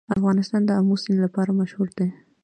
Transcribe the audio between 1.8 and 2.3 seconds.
دی.